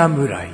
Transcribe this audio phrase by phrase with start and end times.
[0.00, 0.48] 侍。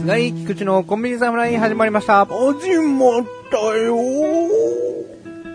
[0.00, 2.26] 菅井菊池のコンビニ侍始まりました。
[2.26, 3.96] 始まったよ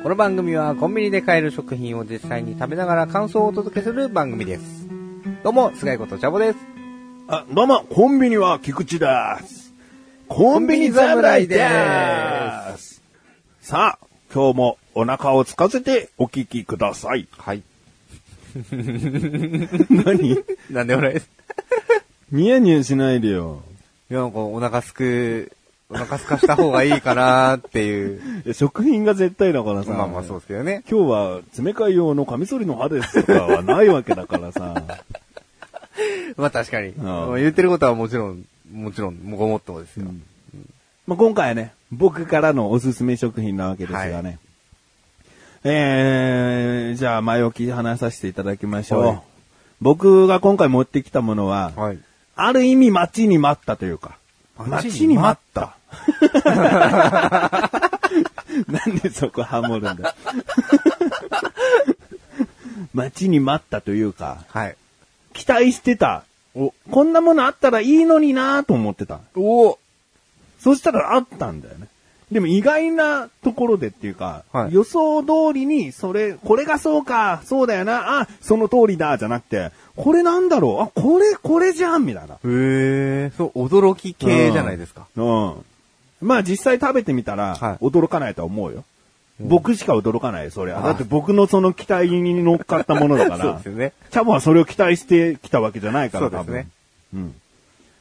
[0.02, 4.88] この番組はコンビニで買える食品を実際に食べながら感想をお届けする番組です。
[5.44, 6.58] どうも、菅井ことチャボです。
[7.28, 9.06] あ、どうも、コンビニは菊池で
[9.44, 9.72] す。
[10.28, 12.41] コンビニ侍です。
[13.62, 17.28] さあ、今日もお腹を空かせてお聞きください。
[17.38, 17.62] はい。
[19.88, 20.44] 何？
[20.72, 21.30] なんでもないです。
[22.32, 23.62] ニヤニヤしないでよ。
[24.10, 25.52] いや、なんかお腹すく、
[25.90, 28.20] お腹すかした方がいいかなっていう。
[28.46, 29.92] いや食品が絶対だからさ。
[29.92, 30.84] まあまあそうですけどね。
[30.90, 34.84] 今日は詰め替え用のカミソリの刃ですとかはないわけだからさ。
[36.36, 36.90] まあ確かに。
[36.90, 36.96] ん
[37.36, 38.44] 言ってることはもちろん、
[38.74, 40.08] もちろん、もごもっともですよ。
[41.08, 44.40] まあ、今回はね、僕からのおすすめ食品なわけですがね。
[45.64, 49.06] えー、じゃあ前置き話させていただきましょう。
[49.06, 49.22] はい
[49.82, 52.00] 僕が今回持ってきたものは、はい。
[52.36, 54.16] ある意味待ちに待ったというか、
[54.56, 55.76] 待待ちに待った。
[58.68, 60.16] なんでそこハモるんだ？
[62.94, 64.76] 待ちに待ったというか、はい。
[65.34, 66.26] 期待してた。
[66.54, 69.20] お、こんなものあったらいいのになと思ってた。
[69.36, 69.80] お
[70.62, 71.88] そしたらあったんだよね。
[72.32, 82.36] でも意外なところでっていうか、はい予想通りに、それ、これがそうか、そうだよな、あ、その通りだ、じゃなくて、これなんだろう、あ、これ、これじゃん、みたいな。
[82.36, 85.08] へえ、そう、驚き系じゃないですか。
[85.18, 85.66] うん。
[86.22, 88.86] まあ実際食べてみたら、はい驚かないとは思うよ。
[89.40, 90.80] 僕しか驚かないよ、それは。
[90.80, 93.92] あだって僕のその期待に乗っかったものだか そうらです、よね。
[94.12, 96.46] チャボはそれを期待してきたわけじゃないから、多分。
[96.46, 96.70] そうですね。
[97.16, 97.36] うん。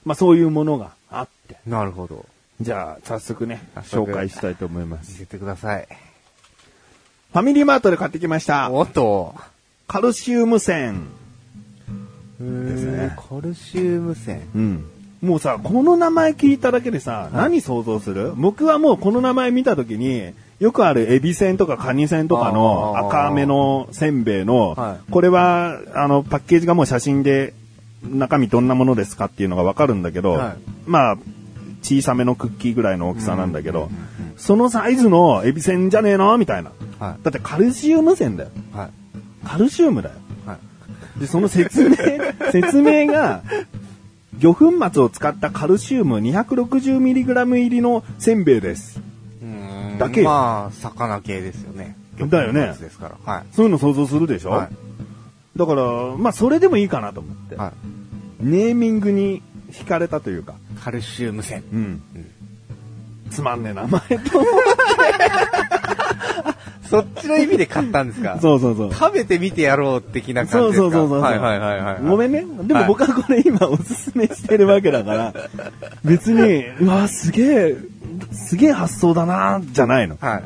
[0.05, 1.57] まあそういうものがあって。
[1.67, 2.27] なるほど。
[2.61, 5.13] じゃあ、早速ね、早速紹介したいと思います。
[5.13, 5.89] 見せてください。
[7.33, 8.71] ファミリーマートで買ってきました。
[8.71, 9.35] おっと。
[9.89, 11.07] カルシウム線。
[12.39, 14.43] ですねカルシウム線。
[14.55, 14.85] うん。
[15.23, 18.35] もうさ、この名前聞いただけでさ、何想像する？
[18.35, 27.55] 僕はもうこの名前見たときに、よくあるエビせんとかカニせんとかの赤めのせんべいの、はこれは、あの、パッケージがもう写真で、
[28.03, 30.57] 中身どんなものですかっていうのがわかるんだけど、はい
[30.87, 31.19] まあ、
[31.83, 33.91] 小さめのクッキーぐらいの大きさなんだけど、
[34.37, 36.73] そのサイズのエビせんじゃねえのみたいな。
[36.99, 38.51] はだってカルシウム線だよ。
[38.75, 38.77] い。
[38.77, 38.91] はい。
[39.47, 40.15] カルシウムだよ。
[40.47, 40.59] は
[41.17, 41.21] い。
[41.21, 41.97] で、その説明、
[42.53, 43.43] 説明が、
[44.39, 49.01] 魚粉末を使ったカルシウム 260mg 入りのせんべいです。
[49.43, 51.97] うーんだけよまあ、魚系ですよね。
[52.19, 53.33] だよね魚ですから。
[53.33, 53.45] はい。
[53.53, 54.69] そういうの想像するでしょ、はい
[55.57, 55.83] だから、
[56.17, 57.57] まあ、それでもいいかなと思って。
[57.57, 57.73] は
[58.41, 60.55] ネーミングに惹かれたというか。
[60.81, 60.85] い。
[60.85, 61.63] カルシウム線。
[61.73, 62.03] うん。
[63.31, 64.07] つまんねえ名前と。
[66.91, 68.39] そっちの意味で買ったんですか？
[68.43, 68.93] そうそうそう。
[68.93, 70.83] 食べてみてやろう的なそう感じですか？
[70.83, 71.21] そうそうそう。
[71.21, 71.97] はいはいはいはい。
[72.03, 72.45] ごめんね。
[72.65, 75.35] でも僕はこれ今おすすめしてるわけだから、
[76.05, 77.77] 別に、うわ、すげえ、
[78.33, 80.17] すげえ発想だな、じゃないの。
[80.21, 80.43] はい。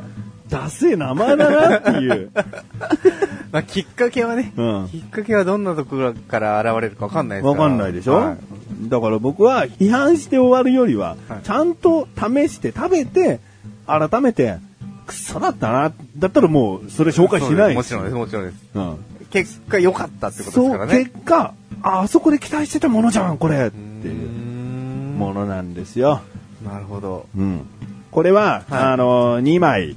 [0.47, 2.29] ダセえ名前だなっていう。
[3.51, 7.69] まあ、きっかけはね、うんきっかけはどんなところから現れるかわかんないですわから。
[7.69, 8.37] かんないでしょ、はい
[8.83, 13.39] だから僕は批判して終わるよりは、はいちゃんと試して食べて、
[13.87, 14.57] 改めて、
[15.05, 18.57] くそだったな、だったらもうそれ紹介しないしもちろんです、もちろんです。
[18.73, 18.97] うん。
[19.29, 21.05] 結果良かったってことですそう、からね。
[21.05, 26.21] 結果、あ、あそこで期待してたものじゃん、これ、っていうんものなんですよ。
[26.63, 27.27] なるほど。
[27.37, 27.65] うん。
[28.11, 29.95] これは、はいあの、2枚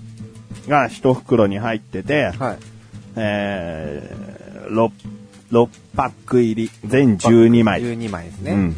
[0.68, 2.58] が1袋に入ってて、はい。
[3.16, 4.90] えー、6、
[5.52, 7.82] 6パック入り、全12枚。
[7.82, 8.74] 12枚ですね。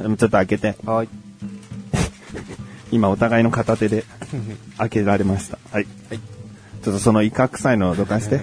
[0.00, 0.16] うん。
[0.16, 0.76] ちょっと開けて。
[0.84, 1.08] はい。
[2.90, 4.04] 今お互いの片手で
[4.78, 5.58] 開けられました。
[5.70, 5.86] はい。
[6.08, 6.20] はい
[6.82, 8.42] ちょっとその威嚇臭いのをどかして。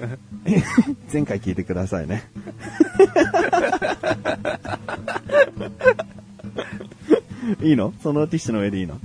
[1.10, 2.24] 前回聞いてくださいね。
[7.62, 7.94] いいの？
[8.02, 9.00] そのティッシュの上でいいの？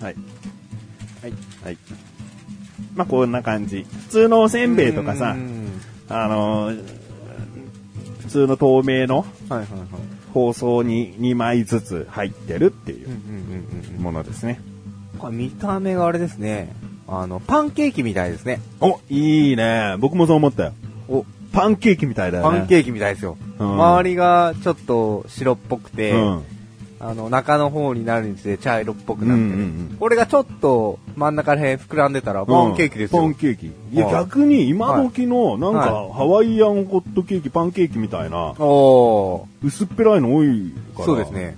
[0.00, 0.14] はい。
[1.20, 1.32] はい。
[1.62, 1.76] はい。
[2.96, 3.86] まあ、こんな感じ。
[4.06, 5.36] 普通のおせんべいとかさ
[6.08, 6.97] あのー
[8.28, 9.24] 普通の透明の。
[10.34, 13.08] 包装に2枚ずつ入ってるっていう
[13.98, 14.60] ものですね。
[15.30, 16.74] 見た目があれですね。
[17.08, 18.60] あの、パンケーキみたいですね。
[18.80, 19.96] お、いいね。
[19.98, 20.72] 僕もそう思ったよ。
[21.08, 22.58] お、パンケーキみたいだよね。
[22.58, 23.38] パンケーキみたいですよ。
[23.58, 26.42] うん周りがちょっと白っぽくて、うん。
[27.00, 29.46] あの、中の方になるにつれ茶色っぽくなってる。
[29.46, 33.22] うんうんうんこれがちょっと真ん中ら辺膨らんでたら、パンケーキですよ。
[33.22, 33.66] パンケーキ。
[33.66, 39.66] いや、はい逆に今時の、なんか、はハワイアンホットケーキ、パンケーキみたいな、おー。
[39.66, 41.04] 薄っぺらいの多いから。
[41.04, 41.30] そうです。
[41.32, 41.56] ね。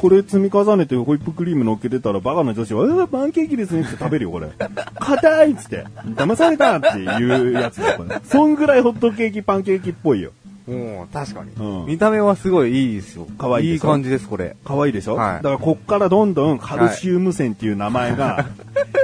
[0.00, 4.48] これ積み重ねてホイップクリーム乗っけてたらバカな女子は、うわ、パンケーキですねって食べるよ、これ。
[4.98, 5.84] 硬いっつって。
[6.14, 8.20] 騙されたっていうやつだよ、これ。
[8.24, 10.32] そんぐらいホットケーキ、パンケーキっぽいよ。
[10.66, 13.22] もう、確かに、うん見た目はすごいいいですよ。
[13.22, 13.88] いい可愛いでしょ？
[13.88, 14.56] 感じです、これ。
[14.64, 18.46] 可愛いでしょ、はいだからこっからどんどんカルシウム線っていう名前が、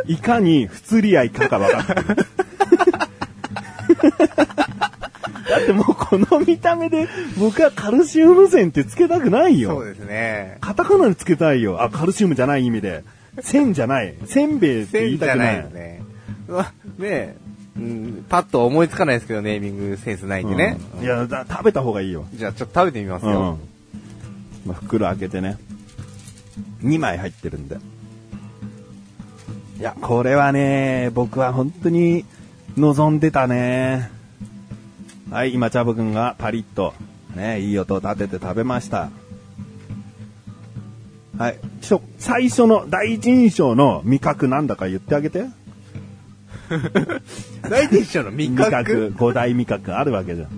[0.06, 2.04] いかに不釣り合いかが分かる。
[5.48, 7.06] だってもうこの見た目で
[7.38, 9.70] 僕はカルシウム線ってつけたくないよ。
[9.70, 10.56] そうですね。
[10.60, 11.82] カタカナでつけたいよ。
[11.82, 13.04] あ、カルシウムじゃない意味で。
[13.40, 14.14] 線じゃない。
[14.26, 15.54] せんべいって言い線じゃたくない。
[15.56, 16.02] ないよね。
[16.98, 17.36] ねえ、
[17.76, 20.78] うん、パッと思いつかないですけど、ネーミングセンスないんでね。
[20.98, 22.26] うんいや、だ食べた方がいいよ。
[22.34, 23.32] じゃあちょっと食べてみますうん。
[23.32, 23.58] よ。
[24.66, 25.56] まあ、袋開けてね。
[26.82, 27.78] 2枚入ってるんで。
[29.78, 32.24] いや、これはね、僕は本当に
[32.76, 34.10] 望んでたね。
[35.30, 36.94] はい、今、チャボくんがパリッと、
[37.34, 39.08] ね、いい音を立てて食べました。
[41.38, 45.46] はい、ちょ、最初の第一印象の味覚なんだか言ってあげて。
[47.68, 49.12] 第一印象の味覚？
[49.18, 50.48] 五大味覚あるわけじゃん。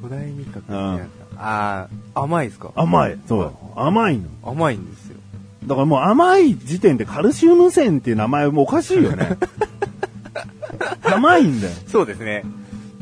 [0.00, 1.00] 古代味覚っん
[1.38, 2.72] ああ、甘いですか？
[2.76, 3.18] 甘い。
[3.26, 3.52] そう。
[3.76, 4.28] 甘いの。
[4.42, 5.16] 甘いんですよ。
[5.66, 9.36] だからもう甘い時点でカルシウム線っていう名前もおかしいよね。
[11.02, 11.72] 甘いんだよ。
[11.88, 12.44] そうですね。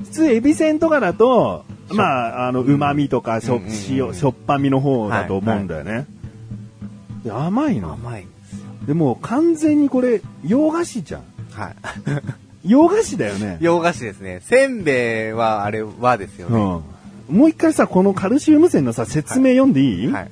[0.05, 2.05] 普通エビせんとかだと、ま
[2.45, 6.07] あ、あの、旨味とかしょ、塩、しょっぱみの方だと思うんだよね。
[7.25, 7.93] で甘いの？
[7.95, 8.67] 甘いんですよ。
[8.87, 11.23] でも完全にこれ、洋菓子じゃん。
[11.55, 11.75] はい。
[12.67, 13.59] 洋菓子だよね。
[13.61, 14.41] 洋菓子ですね。
[14.45, 16.55] せんべいは、あれはですようん。
[16.55, 16.59] ね。
[17.29, 20.31] もう一回さ、このカルシウム線のさ、説明読んでいい、はい。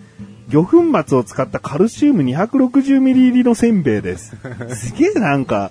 [0.48, 4.36] 魚粉末を使ったカルシウム 260ml 入りのせんべいです。
[4.74, 5.70] すげえなんか、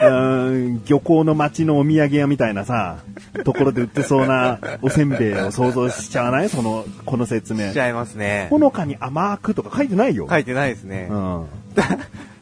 [0.00, 0.50] うー
[0.80, 2.96] ん漁港の町のお土産屋みたいなさ、
[3.44, 6.48] ところで売ってそうなおせんべいを想像しちゃわない？
[6.48, 7.80] その、この説明しち。
[7.80, 8.46] ゃいますね。
[8.50, 10.26] ほのかに甘くとか書いてないよ。
[10.28, 11.14] 書いてないですねう。
[11.14, 11.44] ん。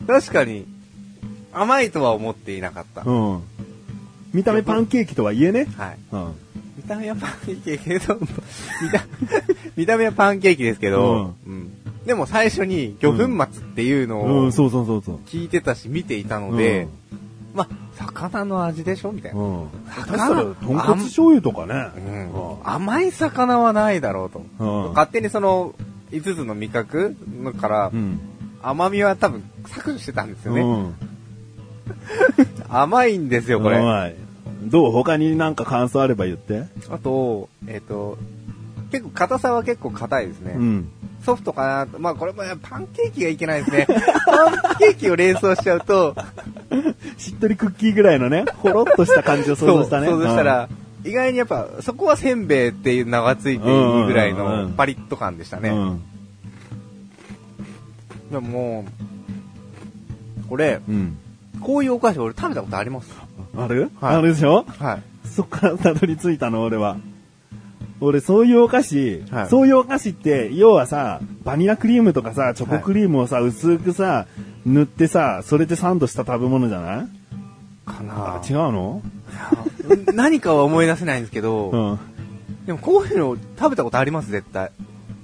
[0.07, 0.67] 確かに、
[1.53, 3.03] 甘いとは思っていなかった。
[3.03, 3.43] うん。
[4.33, 5.67] 見た目パンケーキとはいえね。
[5.77, 5.99] はい。
[6.13, 6.35] うん。
[6.77, 8.27] 見た目はパンケーキけど、見
[8.91, 9.05] た、
[9.77, 11.73] 見た目はパンケーキですけど、うん
[12.07, 15.17] でも最初に魚粉末っていうのをうん、そうそうそうそう。
[15.27, 16.89] 聞いてたし見ていたので、
[17.55, 19.41] まあ、魚の味でしょみたいな。
[19.41, 19.69] うん。
[19.91, 21.91] 魚豚骨醤油とかね。
[21.97, 24.43] うん甘い魚はないだろうと。
[24.59, 25.75] うん勝手にその、
[26.11, 28.19] 5つの味覚のからう、ん。
[28.63, 30.63] 甘みは多分削除してたんですよね。
[30.63, 30.95] うん。
[32.69, 33.79] 甘いんですよ、これ。
[33.79, 34.15] はい。
[34.65, 34.93] どう？
[34.93, 36.65] 他になんか感想あれば言って。
[36.91, 38.19] あと、えっ、と、
[38.91, 40.55] 結構硬さは結構硬いですね。
[40.57, 40.89] うん。
[41.25, 41.99] ソフトかなと。
[41.99, 43.87] まあこれもパンケーキがいけないですね。
[44.27, 46.15] パンケーキを連想しちゃうと、
[47.19, 50.07] しっとりクッキーぐらいのね、ほろっとした感じを想像したね。
[50.07, 50.69] そう想像したら、
[51.05, 55.71] 意外にやっぱ、そこはせんべいっていう名がついていいぐらいうんうんうんうんのパリッと感でしたうん、ね。
[55.71, 56.03] うん。
[58.31, 58.85] でもも
[60.45, 61.17] う、これ、うん。
[61.61, 63.11] こういうお菓子俺食べたことあります。
[63.57, 64.65] ある、はいあるでしょ？
[64.79, 65.29] はい。
[65.29, 66.97] そっからたどり着いたの、俺は。
[68.01, 74.27] 俺、そういうお菓子、はいそういうお菓子って、要はさ、バニラクリームとかさ、チョコクリームをさ、薄くさ、
[74.65, 77.09] 塗ってさ、それでサンドした食べ物じゃない？
[77.85, 79.03] かなあ、違うの？
[80.15, 81.99] 何かは思い出せないんですけど、うん。
[82.67, 84.71] でもこういうの食べたことあります、絶対。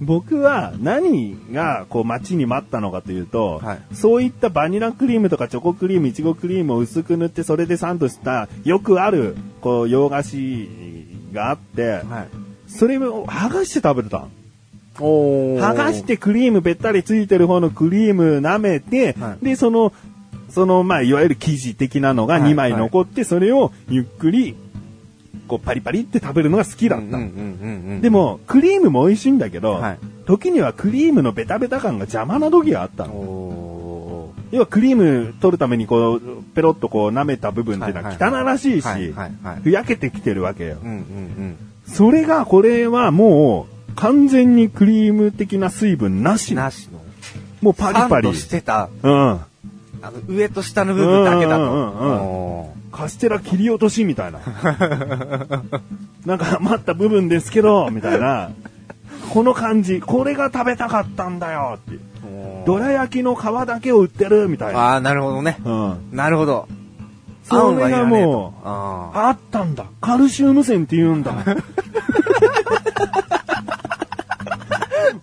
[0.01, 3.81] 僕は何がこう待ちに待ったのかというと、はい。
[3.93, 10.69] そういったバニラクリームとかチョコクリーム、いちごクリームを薄く塗ってそれでサンドしたよくあるこう洋菓子
[11.33, 12.71] があって、はい。
[12.71, 14.27] それを剥がして食べてた。
[14.99, 19.45] 剥がしてクリームべったりついてる方のクリーム舐めて、はい。
[19.45, 19.93] で、その、
[20.51, 22.53] その、まあ、いわゆる生地的なのがはい。
[22.53, 24.57] 2枚残って、それをゆっくり、
[25.47, 27.19] こう、パリパリって食べるのが好きだった。
[28.01, 33.13] でも、クリームも美味しいんだけど、はい時にはクリームのベタベタ感が邪魔な時があったの。
[33.15, 38.89] お要はクリーム取るためにこう、ペロッとこう舐めた部分っていうのは汚らしいし
[39.63, 40.79] ふやけてきてるわけよ。
[41.87, 46.55] それが、これはもう、完全にクリーム的な水分なし。
[46.55, 47.01] なしの。
[47.63, 48.35] もうパリパリ。
[48.35, 49.41] してた、うん。
[50.07, 51.63] あの、上と下の部分だけだと。
[51.63, 54.39] うんうんうんうんおカステラ切り落としみたいな。
[56.25, 58.51] なんか余った部分ですけど、みたいな。
[59.29, 61.99] この感じ、これが食べたかったんだよって
[62.65, 64.81] どら焼きの皮だけを売ってるみたいな。
[64.81, 65.59] ああ、なるほどね。
[65.65, 66.09] うん。
[66.13, 66.69] なるほど。
[67.45, 69.87] それがもう、ああったんだ。
[70.01, 71.33] カルシウム線って言うんだ。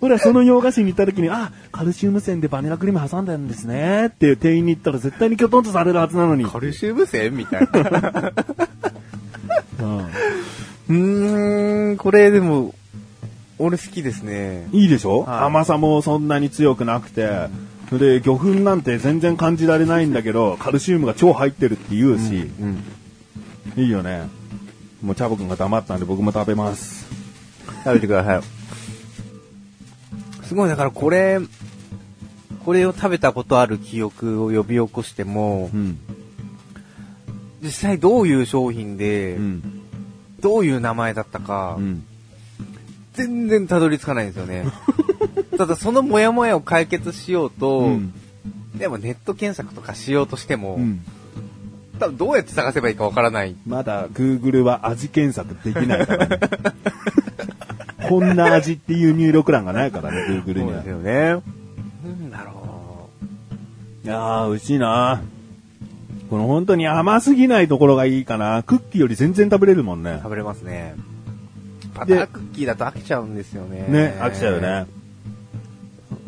[0.03, 6.43] 俺はその洋菓子に行った時に、あ、カルシウム線でバニラクリーム挟んでるんですねっていう店員に言ったら絶対にキョトンとされるはずなのに。
[6.43, 6.49] あ。
[6.49, 8.33] カルシウム線みたいな。
[10.89, 12.75] うんこれでも、
[13.57, 14.67] 俺好きですね。
[14.73, 17.47] いいでしょ、はい甘さもそんなに強くなくて。
[17.93, 22.83] で、魚粉なんて全然感じられないんだけど、カルシウムが超入ってるって言うし、うん。
[23.81, 24.27] いいよね。
[25.01, 27.07] もうチャボくんが黙ったんで僕も食べます。
[27.85, 28.62] 食べてください。
[30.43, 31.39] すごい、だからこれ、
[32.65, 35.97] これを食べたことある記憶を呼び起こしても、うん。
[37.61, 39.81] 実際どういう商品で、うん。
[40.39, 42.05] どういう名前だったか、うん。
[43.13, 44.65] 全然たどり着かないんですよね。
[45.57, 48.13] ただそのモヤモヤを解決しようと、うん。
[48.75, 51.01] でもネット検索とかしようとしても、うん。
[51.99, 53.55] 多分どうやって探せばいいかわからない。
[53.65, 56.39] まだ Google は味検索できないからね。
[58.19, 60.89] こんな味っていう入力欄がないからね、 Google にはそうです。
[60.89, 61.13] よね。
[62.03, 63.09] なんだろ
[64.03, 65.21] いやー、美味しいな
[66.29, 68.63] この本当に甘すぎないところがいいかな。
[68.63, 70.17] クッキーより全然食べれるもんねう。。
[70.17, 70.95] 食べれますね。
[71.93, 73.85] バタークッキーだと飽きちゃうんですよね。
[73.87, 74.85] ね、飽きちゃうよね。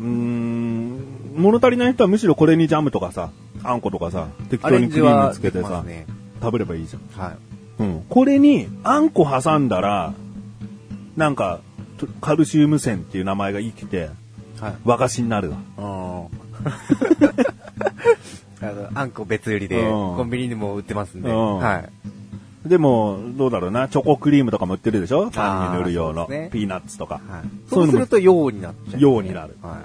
[0.00, 1.00] うーん、
[1.36, 3.30] 物足りない人はむしろこれにジャムとかさ、
[3.64, 6.06] あんことかさ、適ア当にクリームつけてさ、ね。
[6.40, 7.20] 食べればいいじゃん。
[7.20, 7.36] はい。
[7.78, 8.06] うん。
[8.08, 10.14] これに、あんこ挟んだら、
[11.16, 11.65] なんか、と
[12.20, 14.10] カルシウム線っていう名前が生きて、
[14.60, 14.74] はい。
[14.84, 15.56] 和菓子になるわ。
[15.78, 15.84] うん。
[18.66, 22.68] あの、あんこ別売りで、うんコンビニにも売ってますんで、うんはい。
[22.68, 25.30] でも、どうだろうな、チョコクリームとかも売ってるでしょ？
[25.30, 27.20] パンに塗る用の、ねピーナッツとか。
[27.28, 27.42] はい。
[27.70, 29.78] そいうすると、陽になっちゃう、陽になるは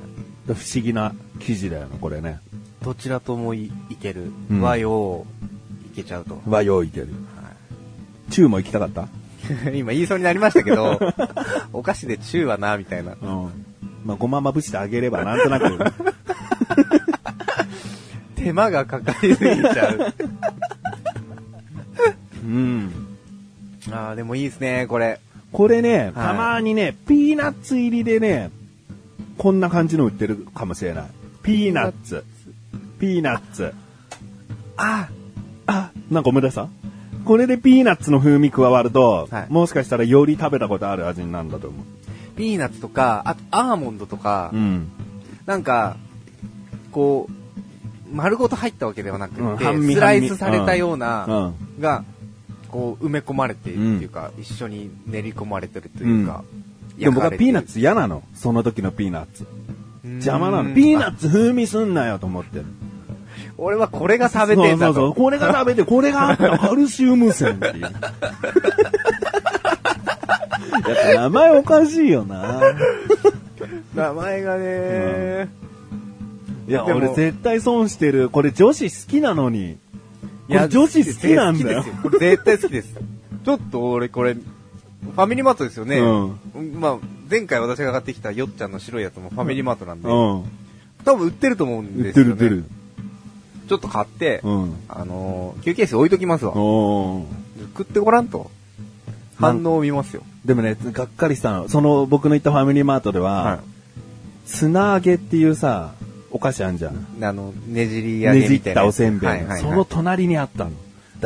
[0.47, 0.53] い。
[0.53, 2.39] 不思議な生地だよね、これね。
[2.83, 4.31] どちらともいいける。
[4.49, 5.25] うん和洋、
[5.93, 6.41] いけちゃうと。
[6.47, 7.07] 和洋いける。
[7.35, 7.51] は
[8.31, 9.03] チューも行きたかった？
[9.03, 9.05] い
[9.73, 10.99] 今言いそうになりましたけど、
[11.73, 13.13] お菓子でチューはな、みたいな。
[13.21, 13.65] うん。
[14.05, 15.77] まあ、ごままぶしてあげれば、なんとなく。
[18.35, 20.13] 手間がかかりすぎちゃう。
[22.43, 22.91] うん。
[23.91, 25.19] ああ、でもいいですね、これ。
[25.51, 28.49] これね、たまにね、ピーナッツ入りでね、
[29.37, 31.05] こんな感じの売ってるかもしれない。
[31.43, 32.23] ピーナッツ。
[32.99, 33.73] ピーナッツ。
[34.77, 35.09] あ
[35.67, 36.67] あ、なんか思い出した？
[37.25, 41.85] これでピーナッツの風味加わると、はいもしかしたらより食べたことある味になるんだと思う。
[42.35, 44.89] ピーナッツとか、あとアーモンドとか、ん。
[45.45, 45.97] なんか、
[46.91, 51.81] こう、丸ごと入ったわけではなくて、うん半身スライスされたような、うん。
[51.81, 52.03] が、
[52.69, 56.43] こう、埋め込まれているっていうか、一緒に練り込まれてるというか、
[56.97, 58.23] でも僕はピーナッツツ嫌なの。
[58.33, 59.47] その時のピーナッツ。
[60.03, 60.69] 邪魔なの。
[60.69, 62.65] うんピーナッツ風味すんなよと思ってる。
[63.63, 64.93] 俺はこれが食べてんだと。
[64.95, 65.13] そうそうそう。
[65.15, 67.81] これが食べて、これがあったカルシウム線っていう。
[67.83, 67.93] やっ
[71.15, 72.59] ぱ名前おかしいよな。
[73.93, 75.49] 名前がね、
[76.67, 78.29] いや、でも俺絶対損してる。
[78.29, 79.77] これ女子好きなのに。
[80.47, 81.85] これ女子好きなんだよ。
[82.01, 82.95] これ絶対好きです。
[83.45, 85.99] ちょっと俺これ、ファミリーマートですよね。
[85.99, 86.97] うんまあ、
[87.29, 90.15] 前回私が買ってきたよっちゃんの白いやつもファミリーマートなんで、うん。
[91.05, 92.35] 多分売ってると思うん売っですよね。
[92.35, 92.80] てる売ってる。
[93.71, 94.75] ちょっと買って、うん。
[94.89, 96.53] あのー、休憩室置いときますわ。
[96.53, 98.51] 食ってごらんと。
[99.37, 100.23] 反応を見ますよ。
[100.43, 101.69] でもね、がっかりしたの。
[101.69, 103.59] その僕の行ったファミリーマートでは、は
[104.45, 105.93] 砂揚げっていうさ、
[106.31, 106.95] お菓子あんじゃん。
[107.21, 107.23] い。
[107.23, 108.85] あの、ねじり揚ねじった。
[108.85, 110.71] おせんべい、はいはいはい、その隣にあったの。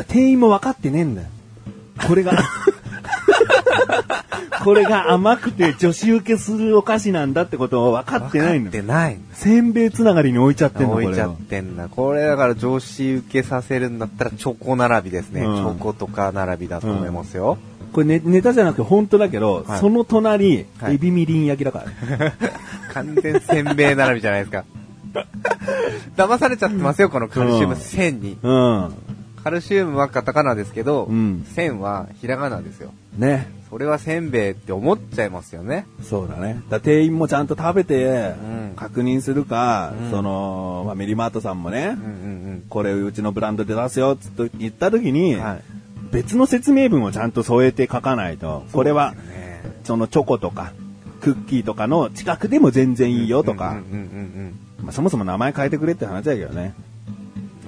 [0.06, 1.28] 店員も分かってねえんだよ。
[2.06, 2.32] これが、
[4.64, 9.18] これが甘くて女子受けするお菓子なんだってことを分かってないの分かってない。
[9.32, 11.88] せんべいつながりに置いちゃってんの、これを置いちゃってんだ。
[11.88, 15.42] これだから上司受けさせるんだったらチョコ並びですね。
[15.42, 17.58] うんチョコとか並びだと思いますよ。
[17.92, 21.84] これネネタじゃなくて本当だけど、はいその隣、はいエビみりん焼きだか
[22.18, 22.32] ら。
[22.94, 24.64] 完全せんべい並びじゃないですか。
[26.16, 28.38] 騙されちゃってますよ、このカルシウム1000に。
[28.42, 28.94] うん。
[29.46, 32.92] カルシウムはカタカナですけど、うん1000はひらがなですよ。
[33.16, 33.46] ね。
[33.70, 35.86] それはせんべいって思っちゃいますよね。
[36.02, 36.60] そうだね。
[36.68, 42.02] だ店員もちゃんと食べてうん、確認するか、うんその、まあ、メリマートさんもね、うんう
[42.54, 45.40] んこれうちのブランドで出すよ、つって言った時に、うん。
[45.40, 45.62] はい。
[46.10, 49.14] 別の説明文をちゃんと添えて書かないと、これは
[49.84, 50.72] そのチョコとか、
[51.20, 53.76] クッキーとかの近くでも全然いいよとか、
[54.90, 56.74] そもそも名前変えてくれって話だけどね。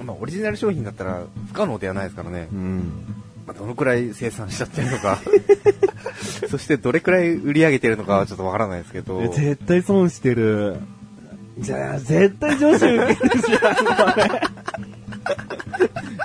[0.09, 0.13] うん。
[0.13, 2.47] まあ、オリジナル商品だったら不可能ではないですからね。
[2.51, 3.05] うん。
[3.47, 5.19] まあ、どのくらい生産しちゃってるのか。
[6.49, 9.21] そしてどれくらい売り上げてるのかはちょっとわからないですけど。
[9.29, 10.77] 絶対損してる。
[11.59, 13.75] じゃあ、絶対女子受けるじゃん。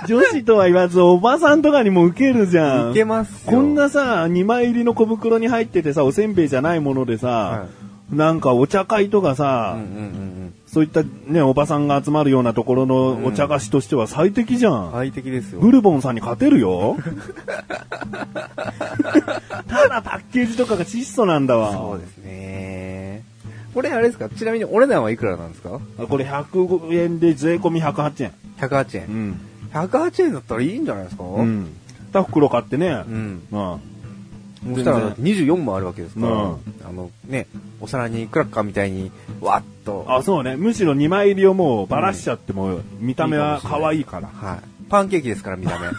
[0.07, 2.91] 女子 とは言わず、おばさんとかにも受けるじゃん。
[2.91, 3.51] いけますよ。
[3.51, 7.65] こんなさ、2枚入りの小袋に入っててさ、おせんべいじゃないものでさ、は
[8.11, 9.77] なんかお茶会とかさ、
[10.67, 14.85] そういったね、おばさんが集まるようなところのお茶菓子としては最適じゃん。
[14.87, 14.91] うん。
[14.91, 15.59] 快適ですよ。
[15.59, 16.97] ブルボンさんに勝てるよ。
[19.67, 21.71] ただパッケージとかが質素なんだわ。
[21.73, 23.23] そうですね。
[23.73, 24.29] これあれですか？
[24.29, 25.79] ちなみにお値段はいくらなんですか？
[25.99, 28.31] あこれ100円で税込み108円。
[28.59, 29.29] ?108 円。
[29.31, 29.39] ん。
[29.73, 31.23] 108円だったらいいんじゃないですか？
[31.23, 31.27] う。
[31.27, 31.67] うん
[32.13, 32.89] 2袋買ってね。
[32.93, 33.41] ん。
[33.51, 33.79] うん。
[34.73, 36.57] そしたらだって24もあるわけですから、うん
[36.87, 37.47] あのね、
[37.81, 40.55] お皿にクラッカーみたいにわっと、あ、そうね。
[40.55, 44.27] むしろ2枚入りをもうばらしちゃっても、見た目は可愛いから。
[44.27, 44.59] はい。
[44.89, 45.87] パンケーキですから、見た目。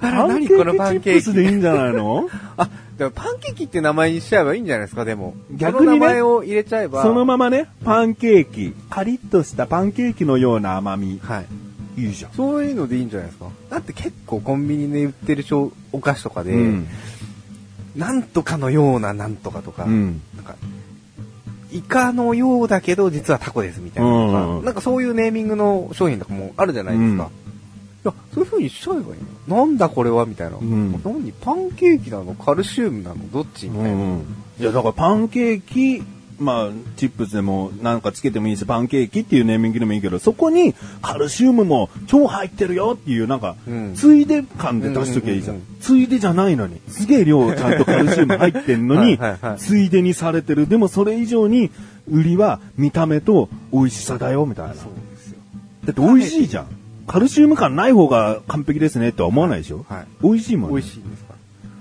[0.00, 1.32] あら、何ケこのパンケーキ？
[1.32, 2.28] でいいんじゃないの？
[2.56, 5.34] あ、でもパンケーキって名前にしちゃえばいいんじゃないですか、でも。
[5.50, 7.02] 逆にね名前を入れちゃえば。
[7.02, 11.20] そのままね、パンケーキ、カリッとしたパンケーキのような甘み。
[11.22, 11.46] はい。
[11.96, 12.32] いいじゃん。
[12.32, 13.46] そういうのでいいんじゃないですか？
[13.70, 15.44] だって結構コンビニで売ってる
[15.92, 16.88] お菓子とかで、うん。
[17.96, 20.20] なんとかのようななんとかとか、うん。
[20.36, 20.56] なんか、
[21.70, 27.24] イカのようだけど実はタコですみたいなのとか、うんうんなんかそういうネーミングの商品とかもあるじゃないですか。
[27.24, 27.44] うん
[28.04, 29.56] いや、そういう風にしちゃえばいいの？
[29.56, 30.58] なんだこれはみたいな。
[30.58, 31.32] ん何？
[31.32, 32.34] パンケーキなの？
[32.34, 33.30] カルシウムなの？
[33.30, 33.70] どっち？
[33.70, 33.92] みたいな。
[33.92, 34.26] うん。
[34.60, 36.02] いや、だからパンケーキ、
[36.38, 45.62] まあ、チップスでもなんかつけてもいいし、パンケーキっていうネーミングでもいいけど、そこにカルシウムも超入ってるよっていう、なんか、うんついで感で出しときゃいいじゃん。
[45.80, 46.80] ついでじゃないのに。
[46.88, 49.18] すげえ量ちゃんとカルシウム入ってんのに
[49.58, 50.66] ついでにされてる。
[50.68, 51.70] でもそれ以上に、
[52.10, 54.74] 売りは見た目と美味しさだよ、みたいな。
[54.74, 55.38] だそうですよ。
[55.90, 56.66] って美味しいじゃん。
[57.06, 60.06] カルシウム感ない方が完璧ですねっては思わないでしょはい。
[60.22, 60.76] 美味しいもんね。
[60.76, 61.34] 美味しいんですか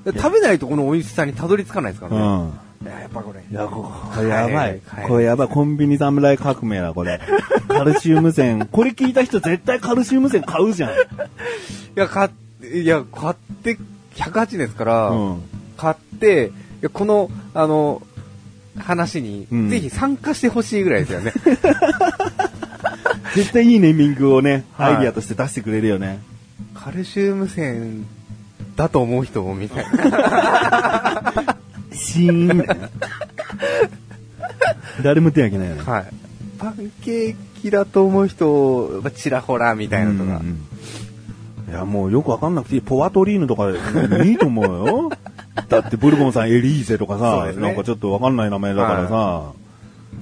[0.05, 2.21] 食べないとこの美味しさにたどり着かないですからね。
[2.21, 2.53] うん。
[2.83, 3.39] いややっぱこれ。
[3.39, 4.81] いや、これやばはい。
[5.07, 5.47] これやばい。
[5.47, 7.19] コンビニ侍革命だ、これ。
[7.67, 8.67] カルシウム線。
[8.71, 10.91] これ聞いた人絶対カルシウム線買うじゃん。
[10.91, 10.93] い
[11.95, 12.29] や、買っ
[12.61, 13.77] て、いや、買って、
[14.15, 15.41] 108ですから、うん。
[15.77, 18.01] 買って、いやこの、あの、
[18.77, 21.33] 話に、うんぜひ参加してほしいぐらいですよね。
[23.35, 26.19] 絶対いいネーミングをね、はいアイディアとして出してくれるよね。
[26.73, 28.05] カルシウム線
[28.75, 31.33] だと思う人もみたいな。
[31.93, 32.89] シーンみたいな。
[35.03, 35.81] 誰も手挙げないよね。
[35.83, 36.05] はい。
[36.57, 40.37] パンケーキだと思う人、まあちらほらみたいなとか。
[40.37, 40.59] うん
[41.73, 45.09] いや、もうよくわかんなくていい、ポワトリーヌとかでいいと思うよ。
[45.69, 49.53] だってブルボンさんエリーゼとかさ、ねなんかちょっとわかんない名前だからさ、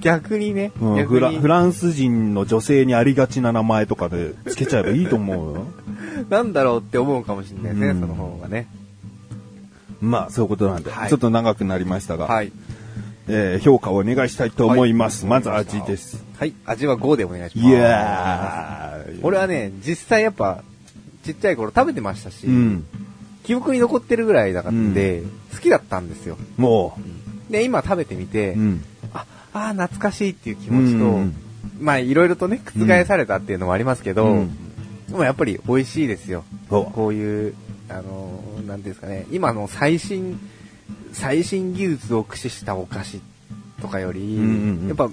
[0.00, 5.64] 逆にね、うん逆にフラフランス人の女性にありがちな名前とかでつけちゃえばいいと思うよ。
[6.30, 8.68] なんだろうって思うかもしれないですね、うんその方がね。
[10.02, 12.52] まあ、そういうことなんで、はいちょっと長くなりましたが、はい。
[13.28, 15.24] えー評価をお願いしたいと思います。
[15.24, 16.22] はいまず味です。
[16.36, 16.54] はい。
[16.66, 17.68] 味は5でお願いします。
[17.68, 19.20] いやー。
[19.22, 20.62] 俺はね、実際やっぱ、
[21.24, 22.84] ちっちゃい頃食べてましたし、うん。
[23.44, 26.36] 記憶に残ってるぐらいだからで、好きだったんですよ。
[26.56, 26.98] も
[27.48, 28.84] で、今食べてみて、う、うん。
[29.14, 31.34] あ、あー懐かしいっていう気持ちと、うん
[31.80, 34.56] まあいろいろとね、覆されたっていうのもありますけど、うん
[35.08, 36.42] でもやっぱり美味しいですよ。
[36.70, 37.54] おこういう、
[37.92, 40.38] あのー、なんですかね、今の最新、
[41.12, 43.20] 最新技術を駆使したお菓子
[43.80, 45.10] とかより、んうんうんやっぱ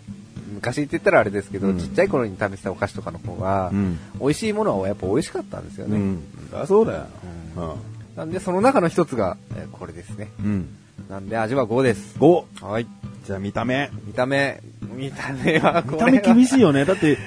[0.51, 3.99] 昔って言ったらあれですけど、うんちっちゃい頃に食べてたお菓子とかの方が、うん。
[4.19, 5.97] 美味しいものはやっぱ美味しかったんですよね。
[5.97, 6.23] うん。
[6.53, 7.77] あそうだよ。
[8.17, 10.29] なんでその中の一つが、えーこれですね。
[10.39, 10.45] うん。
[10.45, 10.67] うん。
[11.09, 12.17] なんで味は5です。
[12.19, 12.65] 5。
[12.65, 12.87] はい。
[13.25, 13.89] じゃあ見た目。
[14.05, 16.83] 見た目、見た目はこ 見れはた目厳しいよね。
[16.83, 17.17] だって、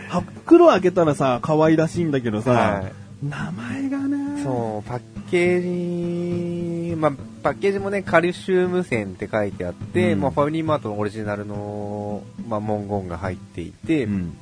[0.45, 4.43] 袋開けたらさ、可愛らしいんだけどさ、はい名前がね。
[4.43, 5.01] そう、パッ
[5.33, 14.37] ケージ、まあ、パッケージもね、カルシウム線って書いてあって、うんまあ、ファミリーマートのオリジナルの、まあ、文言が入っていて、うん。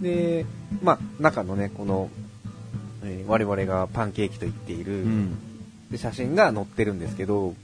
[0.00, 0.46] で、
[0.82, 2.08] まあ、中のね、この、
[3.02, 5.38] えー我々がパンケーキと言っている、うん。
[5.90, 7.54] で写真が載ってるんですけど、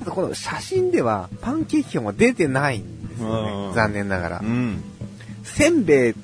[0.00, 3.74] ただこの写真ではパンケーキ感は出てないんですようんね。
[3.74, 4.44] 残念ながらう。
[4.44, 4.82] ん。
[5.44, 6.14] せんべいっ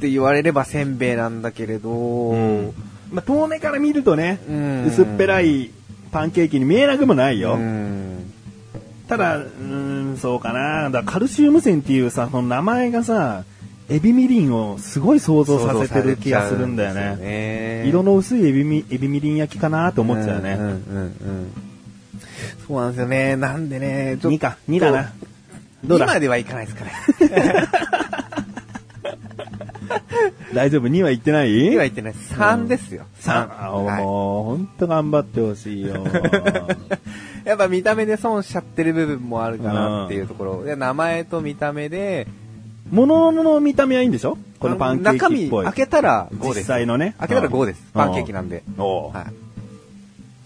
[0.00, 2.74] て言われればせんべいなんだけれど、うん
[3.14, 5.70] まあ、遠目から見るとね、うん薄っぺらい
[6.10, 7.54] パンケーキに見えなくもないよ。
[7.54, 8.32] うん
[9.08, 10.90] ただ、うーん、そうかな。
[10.90, 13.44] だカルシウム線っていうさ、その名前がさ、
[13.90, 17.16] エビみりんをすごい想像させてる気がするんだよね。
[17.16, 20.54] ね色の薄いエビみエビみりん焼きかなと思っちゃうね。
[20.54, 21.52] うんうんうんうん
[22.66, 23.36] そうなんですよね。
[23.36, 25.12] なんでね、ちょっと2か、2だな。
[25.84, 26.06] どうだ？
[26.06, 26.92] 今ではいかないですかね。
[30.54, 32.12] 大丈夫 ?2 は言ってない？2は言ってない。
[32.12, 33.04] 3ですよ。
[33.20, 33.48] 3。
[33.48, 36.04] はいもう、ほんと頑張ってほしいよ。
[37.44, 40.64] やっぱ見た目で損しちゃってる部分もあるかなっていうところ。
[40.64, 42.26] で名前と見た目で、
[42.90, 44.38] 物の見た目はいいんでしょ？
[44.58, 45.64] このパンケー中身キっぽい。
[45.66, 46.58] 開けたら5です。
[46.60, 47.82] 実際のね開けたら5です。
[47.94, 48.62] うんパンケーキなんで。
[48.76, 49.44] はい。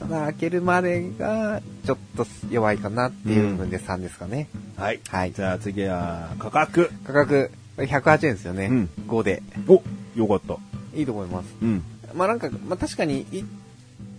[0.09, 4.49] だ開けるまでが、ちょっと弱いかなっていう部分で3ですかね。
[4.77, 5.01] はい。
[5.09, 6.91] はいじゃあ次は、価格。
[7.05, 7.51] 価格、
[7.85, 8.67] 108円ですよね。
[8.67, 9.43] うん5で。
[9.69, 9.83] お、
[10.17, 10.57] よかった。
[10.99, 11.55] いいと思います。
[11.63, 11.83] うん。
[12.15, 13.45] まあなんか、まあ確かに、1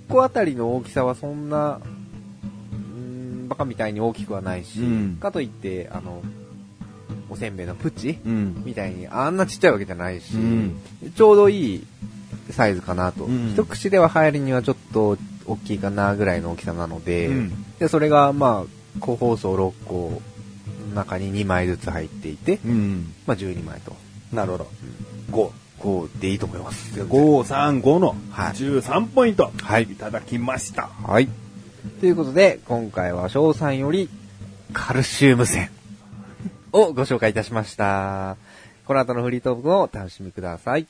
[0.10, 1.80] 個あたりの大きさはそんな、
[3.48, 6.22] バカみたいに大きくはないし、うんかといって、あの、
[7.30, 8.64] おせんべいのプチうん。
[8.66, 10.80] みたいに、あんなちっちゃいわけじゃないし、うん
[11.16, 11.88] ちょうどいい
[12.52, 13.26] サイズかなと。
[13.26, 20.22] うん一口では入るにはちょっと大きいかなぐらいの大きさなので、うんでそれがまあ、個包装6個の
[20.94, 23.14] 中に2枚ずつ入っていて、うん。
[23.26, 23.96] まあ12枚と。
[24.34, 24.68] なるほど。
[25.32, 25.52] 5。
[25.80, 27.00] 5でいいと思います。
[27.00, 29.50] 5、3、5のはい13ポイント。
[29.62, 30.88] はいいただきました。
[30.88, 31.30] はい。
[32.02, 34.10] ということで、今回は翔さんより
[34.74, 35.70] カルシウム線
[36.74, 38.36] をご紹介いたしました。
[38.86, 40.86] この後のフリートークをお楽しみください。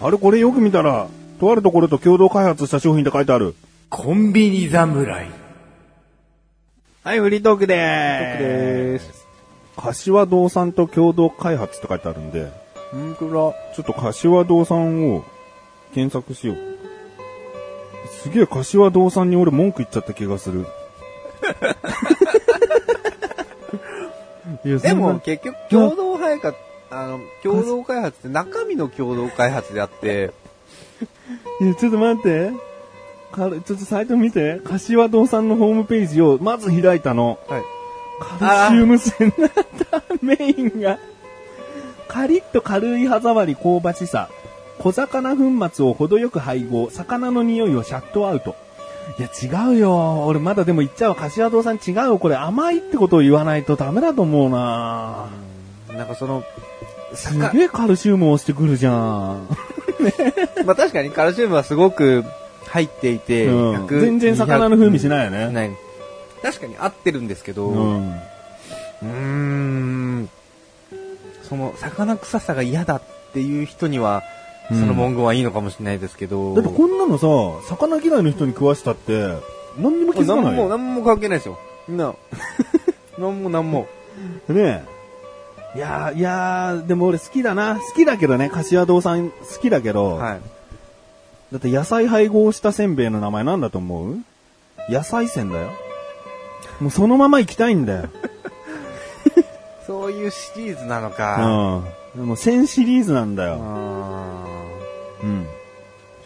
[0.00, 0.18] あれ？
[0.18, 1.06] これよく見たら、
[1.38, 3.54] とあるところと共同開発した商品って書いてある。
[3.90, 5.28] コンビニ侍。
[7.04, 9.26] はい、フリートークでトーークでーす。
[9.76, 12.50] 柏堂さんと共同開発って書いてあるんで、
[12.92, 13.32] 本当だ。
[13.74, 15.24] ちょっと柏堂さんを
[15.92, 16.56] 検索しよう。
[18.22, 20.64] すげえ柏堂さんに俺文句言っちゃった気がする。
[24.64, 26.56] いやでも結局共同開発、
[26.90, 30.32] あの、共同開発って中身の共同開発であって、
[31.60, 32.52] いや、ちょっと待って。
[33.32, 34.60] かちょっとサイト見て。
[34.64, 37.38] 柏堂さんのホームページをまず開いたの。
[37.48, 37.62] はい。
[38.38, 40.98] カルシウム線なんだ、 メインが。
[42.08, 44.28] カリッと軽い歯触り香ばしさ。
[44.78, 46.90] 小魚粉末を程よく配合。
[46.90, 48.56] 魚の匂いをシャットアウト。
[49.18, 50.24] いや、違うよ。
[50.26, 51.16] 俺まだでも言っちゃうわ。
[51.16, 52.18] 柏堂さん違うよ。
[52.18, 55.28] これ甘いってことを言わないとダメだと思うな
[55.96, 56.42] なんかその、
[57.14, 59.48] すげえカルシウムをしてくるじゃん。
[60.64, 62.24] まあ確かにカルシウムはすごく
[62.66, 65.70] 入っていて、うん100全然魚の風味しないよね200ない。
[66.42, 67.72] 確かに合ってるんですけど、う。
[67.72, 70.30] うんーん、
[71.42, 74.22] その魚臭さが嫌だっていう人には、
[74.68, 77.26] その文言はいいのかもしれないですけど、だってこんなのさ、
[77.68, 79.36] 魚嫌いの人に食わしたって、
[79.78, 80.68] 何にも気づかない何も、よ。
[80.68, 81.58] 何も関係ないですよ。
[81.88, 82.14] みんな、
[83.18, 83.86] 何も何も。
[84.48, 84.93] ねえ。
[85.74, 87.76] いやー、いやー、でも俺好きだな。
[87.76, 90.40] 好きだけどね、柏堂さん好きだけど、はい。
[91.52, 94.18] だって野菜配合したせんべいの名前なんだと思う？
[94.90, 95.70] 野菜せんだよ。
[96.80, 98.08] もうそのまま行きたいんだよ。
[99.86, 101.82] そういうシリーズなのか。
[102.14, 102.20] うん。
[102.20, 103.54] でも1000シリーズなんだあよ。
[105.22, 105.42] ーうん。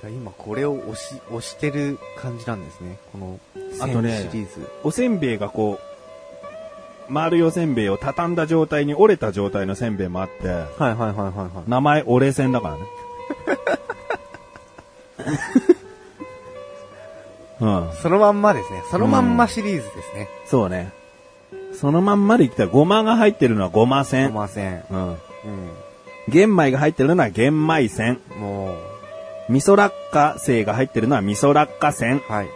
[0.00, 2.98] じゃあ今これを押し、押してる感じなんですね。
[3.12, 3.40] この、
[3.80, 4.66] あとねシリーズ。
[4.84, 5.87] おせんべいがこう、
[7.08, 11.70] 丸いおせんべいを畳んだ状態に折れた状態のせんべいもあって、はいはいはいはいはい。
[11.70, 12.82] 名前折れせんだからね。
[17.60, 17.90] うん。
[18.00, 18.82] そのまんまですね。
[18.90, 20.28] そのまんまシリーズですね。
[20.46, 20.92] そうね。
[21.72, 24.32] そのまんまでいったら、ごまが入ってるのはごません。
[24.32, 24.84] ません。
[24.90, 25.12] うん。
[25.12, 25.16] う
[26.28, 28.12] 玄米が入ってるのは玄米せん。
[28.12, 28.20] ん。
[28.38, 28.76] も
[29.48, 32.18] 味噌落花生が入ってるのは味噌落花せん。
[32.18, 32.48] う、はい。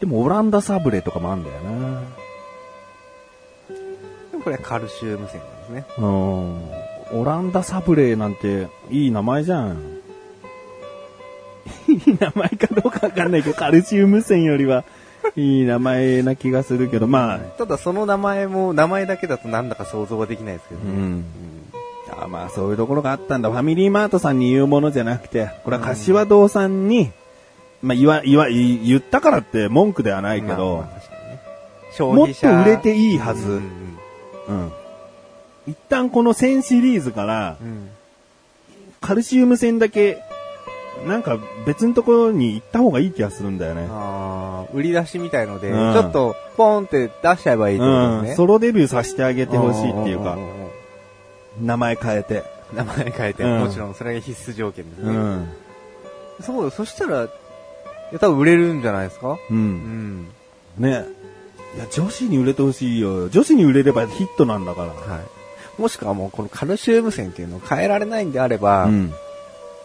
[0.00, 2.02] でもオランダサブレとかもあるんだよな。
[4.32, 5.84] でもこれはカルシウム線なんですね。
[5.98, 6.70] うん。
[7.12, 10.00] オランダサブレなんていい名前じゃん。
[11.88, 14.84] いい名前かどうかわかんないけど、カルシウム線よりは
[15.36, 20.90] いい名前な気がするけど、まあ、ただその名前も、名前だけだとなんだか想像はできないですけどね。
[20.90, 21.24] うん。
[22.18, 23.50] あまあそういうところがあったんだ。
[23.50, 27.10] ファミリーマートさんに言うものじゃなくて、これは柏堂さんに、
[27.82, 31.10] まあ言わ、言わ、言言ったからって文句ではないけど、まあね
[31.92, 33.48] 消もっと売れていいはず。
[33.50, 33.60] ううん。
[34.66, 34.72] ん
[35.66, 37.90] 一旦この1000シリーズからう、ん
[39.00, 40.18] カルシウム線だけ、
[41.06, 43.86] なんか別のところに行った方がいい気がするんだよね。
[43.88, 48.34] あー売り出しみたいので、うんちょっとポンって出しちゃえばいいってこと。
[48.36, 50.36] ソロデビューさせてあげてほしいっていうか
[51.60, 52.44] 名前変えて。
[52.74, 55.08] 名前変えて、うんもちろんそれが必須条件ですね。
[55.08, 55.48] うん。
[56.42, 57.28] そうよ、そしたら、い
[58.12, 59.32] や、多分売れるんじゃないですか？
[59.32, 59.38] う。
[59.50, 60.28] うんん。
[60.78, 61.04] ね
[61.76, 63.28] いや、女子に売れてほしいよ。
[63.28, 64.88] 女子に売れればヒットなんだから。
[64.88, 65.80] はい。
[65.80, 69.12] もしくはもうこのカルシウム線っていうのを変えられないんであれば、うん。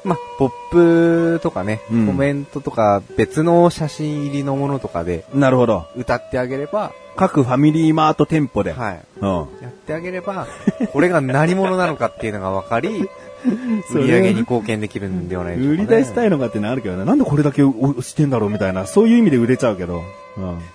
[0.04, 5.86] まあ、ポップとかね、うんコメントとか別の写真入りのものとかでなるほど。
[5.96, 8.74] 歌ってあげれば、各ファミリーマート店舗で。
[8.74, 9.02] はい。
[9.22, 9.30] うん。
[9.62, 10.48] やってあげれば、
[10.92, 13.10] これが何者なのかっていうのが分かり、
[13.94, 15.88] 売り上げに貢献できるんではないでしょうか、ね。
[15.88, 17.06] 売り出したいのかってのあるけどね。
[17.06, 18.86] なんでこれだけ押してんだろうみたいな。
[18.86, 20.04] そういう意味で売れちゃうけど。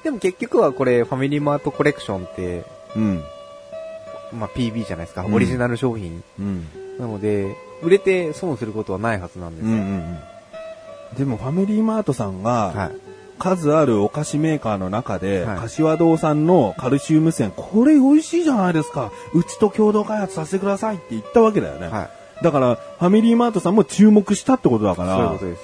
[0.04, 2.64] でも結局はこれ、ファミリーマートコレクションって、
[2.96, 3.02] うん。
[3.02, 4.38] うん。
[4.38, 5.22] まあ PB じゃないですか。
[5.22, 6.22] うんオリジナル商品。
[6.38, 6.66] うん。
[6.98, 9.72] なので、売れて損することはないはずなんですよ。
[9.72, 11.18] うんうんうん。
[11.18, 13.11] でもファミリーマートさんが、はい。
[13.40, 19.11] 数あるお菓子メーカーの中で、はい柏堂さんのカルシウム線、これ美味しいじゃないですか。
[19.35, 21.88] うちと共同開発させてくださいって言ったわけだよね。
[21.88, 22.19] はい。
[22.42, 25.62] だから、ファミリーマートさんも注目したってことだから、そういうことです。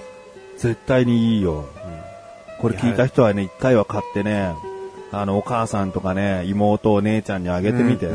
[0.59, 1.65] 絶対にいいよ。
[2.61, 4.55] これ聞いた人はね、一回は買ってね、
[5.13, 8.09] あの、お母さんとかね、妹、お姉ちゃんにあげてみて、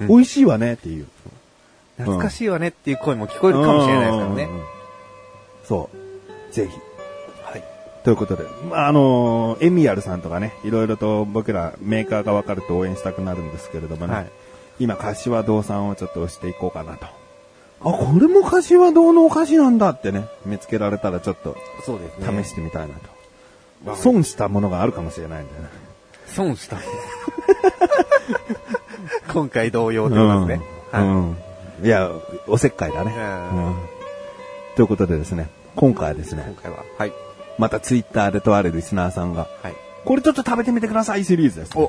[0.00, 1.06] 美味しいわねっていう。
[1.98, 4.48] 懐かしいわねっていう声も聞こえるかもしれないですからね
[5.64, 5.90] そ
[6.50, 6.52] う。
[6.52, 6.78] ぜひ。
[7.44, 7.64] はい。
[8.02, 14.30] ということで、まあ、あのーエミヤルさんとかね、いろいろと僕らメーカーが分かると応援したくなるんですけれどもね、はい
[14.80, 17.06] 今、柏堂さんをちょっと押していこうかなと。
[17.84, 22.44] あ、これも柏堂のお菓子なんだってね、見つけられたらちょっとそうですね。
[22.44, 23.94] 試してみたいなと。
[23.96, 25.68] 損したものがあるかもしれないんだよね。
[26.26, 26.78] 損した。
[29.32, 30.66] 今回同様ということですね。
[30.90, 31.04] はい。
[31.04, 31.36] うん。
[31.82, 32.10] いや、
[32.46, 33.12] おせっかいだね。
[33.16, 33.20] う
[33.56, 33.74] んうん
[34.76, 36.78] ということでですね、今回はですね、今回は。
[36.98, 37.12] はい。
[37.58, 39.74] またツイッターでとあるリスナーさんが、はい。
[40.04, 41.72] これちょっと食べてみてくださいシリーズです。
[41.76, 41.88] おい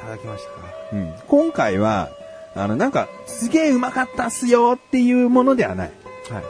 [0.00, 0.66] ただきましたか？
[0.92, 2.08] うん今回は、
[2.54, 5.92] あの、なんか、すげえうまかったっすよっていうものではない。
[6.30, 6.44] はいはい。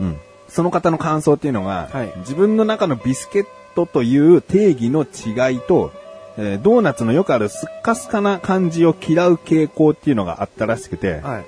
[0.00, 0.16] うん。
[0.48, 5.92] その方の感想っていうのが、はい自分の中のビスケットという定義の違いと、
[6.36, 11.44] えードーナツのよくあるスッカスカな感じを嫌う傾向っていうのがあったらしくて、はい。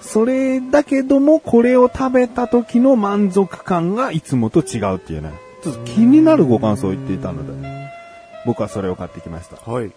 [0.00, 5.32] それだけどもこれを食べた時の満足感がいつもと違うっていうね。
[5.62, 7.68] ちょっと気になるご感想を言っていたので、
[8.44, 9.70] 僕はそれを買ってきました。
[9.70, 9.92] はい。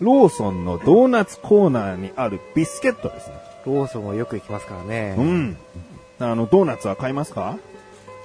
[0.00, 3.34] ローソンのドーナツコーナーにあるビスケットですね。
[3.64, 5.14] ローソンはよく行きますからね。
[5.16, 5.56] うん。
[6.18, 7.56] あの、ドーナツは買いますか？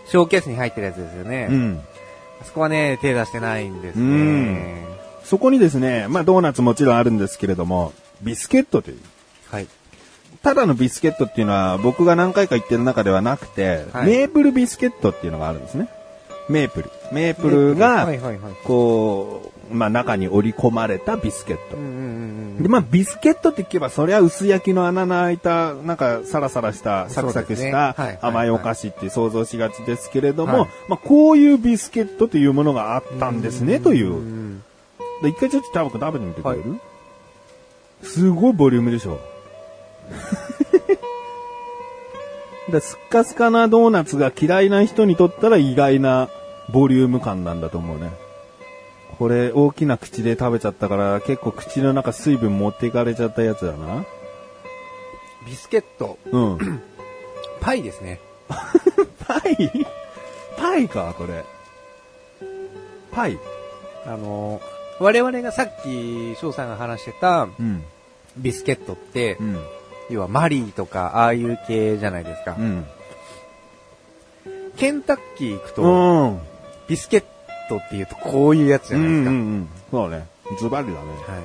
[0.07, 1.47] ショーケースに入ってるやつですよね。
[1.47, 1.81] ん。
[2.41, 4.85] あそこはね、手出してないんですうんね。
[5.23, 8.99] そこにですね、まあドーナツもちろんあるんですけれども、ビスケットという。
[9.49, 9.67] はい。
[10.41, 15.89] ただのビスケットっていうのは僕が何回か言ってる中ではなくて、はいメープルビスケットっていうのがあるんですね。
[16.47, 16.89] メープル。
[17.11, 18.53] メープルが、はいはいはい。
[18.63, 21.83] こう、まあ中に織り込まれたビスケットうん。
[21.83, 21.95] うんう
[22.35, 34.19] んで、まあ、ビスケットって聞けば、そりゃ薄焼きの穴の開いた、なんか、サラサラした、サクサクした甘いお菓子って想像しがちですけれども、はいまあ、こういうビスケットというものがあったんですね、というう。
[34.19, 34.61] ん。
[35.21, 36.79] で一回ちょっとタバコ食べてみてくれる、
[38.03, 39.19] すごいボリュームでしょ。
[42.69, 46.29] でスッカスカなドーナツが嫌いな人にとったら意外な
[46.71, 48.11] ボリューム感なんだと思うね。
[49.19, 54.05] これ大きな口で食べちゃったから結構口の中水分持っていかれちゃったやつだな。
[55.45, 56.17] ビスケット。
[56.31, 56.81] うん。
[57.59, 58.21] パイですね。
[59.27, 59.85] パイ？
[60.57, 61.43] パイか、これ。
[63.11, 63.37] パイ
[64.05, 64.61] あの、
[64.99, 67.83] 我々がさっき翔さんが話してたうん。
[68.37, 69.59] ビスケットって、うん。
[70.09, 72.55] 要はマリーとかああいう系じゃないですか。
[72.57, 72.85] うん。
[74.77, 76.39] ケンタッキー行くと、うん。
[76.87, 77.27] ビスケット
[77.77, 79.29] っていうとこういうやつじゃないですか。
[79.29, 79.69] うんうんうん。
[79.91, 80.27] そうね。
[80.59, 80.97] ズバリだね。
[81.27, 81.39] は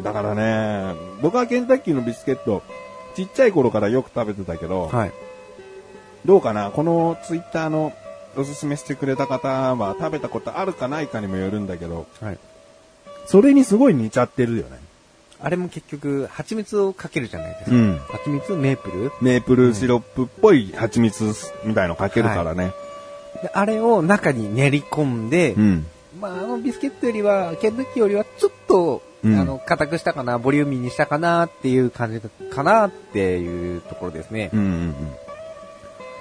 [0.00, 0.02] い。
[0.02, 2.62] だからね、僕はケンタッキーのビスケット、
[3.14, 5.12] ちっちゃい頃からよく食べてたけど、はい。
[6.26, 6.70] どうかな？
[6.70, 7.92] このツイッターの
[8.36, 12.38] おすすめしてくれた方は食べたことあるかないかにもよるんだけど、はい。
[13.26, 14.78] それにすごい似ちゃってるよね。
[15.40, 17.76] あれも結局、蜂蜜をかけるじゃないですか。
[17.76, 19.12] うん蜂蜜メープル？
[19.22, 21.32] メープルシロップっぽい蜂蜜
[21.64, 22.66] みたいのかけるからね。
[22.66, 22.72] で
[23.52, 25.86] あれを中に練り込んで、うん。
[26.20, 32.20] まあ、あのビスケットよりは、ケンタッキーよりはちょっと、うんあの、硬くしたかな、ボリューミーにしたかなっていう感じ
[32.50, 34.50] かなっていうところですね。
[34.52, 34.94] うんうんうん。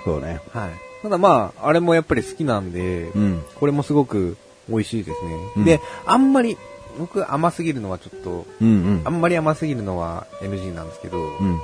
[0.04, 0.40] そうね。
[0.52, 0.72] はい。
[1.02, 3.44] ただまあ、あれもやっぱり好きなんで、うん。
[3.56, 4.38] これもすごく
[4.70, 5.36] 美味しいですね。
[5.58, 6.58] うんで、あんまり、
[6.98, 9.10] 僕甘すぎるのはちょっと、うんうんあ。
[9.10, 11.60] んまり甘すぎるのは NG なんですけど、うん。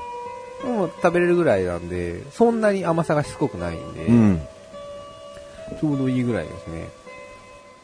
[0.64, 4.42] でも食べれるぐらいなんで、そんなに甘さがしつこくないんで、うん。
[5.80, 6.90] ちょうどいいぐらいですね。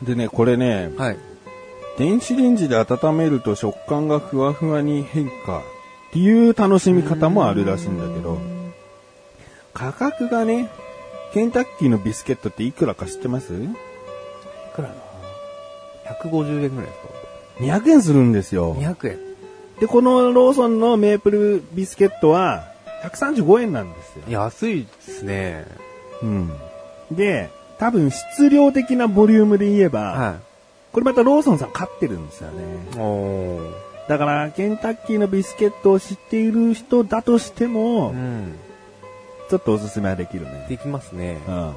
[0.03, 1.17] でね、これね、はい。
[1.97, 5.61] 電子レンジで温めると食感がふわふわに変化っ
[6.11, 8.37] ていう楽しみ方もあるらしいんだけど、
[9.73, 10.69] 価格がね、
[11.33, 13.53] ケンタッキーのビスケットっていくらか知ってます？
[13.53, 13.67] い
[14.75, 14.93] くらだ
[16.21, 17.09] ?150 円ぐらいですか
[17.59, 18.75] ?200 円するんですよ。
[18.75, 19.19] 200円。
[19.79, 22.67] で、このローソンのメープルビスケットは
[23.03, 24.23] 135円なんですよ。
[24.27, 25.65] 安いですね。
[26.21, 26.51] うん。
[27.11, 30.39] で、多分質量的なボリュームで言えば、は
[30.91, 32.63] これまたローソンさん勝ってるんですよね。
[34.07, 38.55] だから、ケンタッキーのビスケットを知っている人だとしても、うん。
[39.49, 40.65] ちょっとおすすめはできるね。
[40.69, 41.37] できますね。
[41.47, 41.73] うん。